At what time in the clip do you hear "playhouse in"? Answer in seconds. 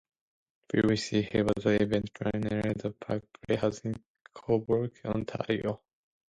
3.39-4.03